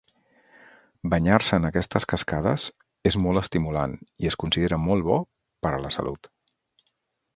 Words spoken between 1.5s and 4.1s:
en aquestes cascades és molt estimulant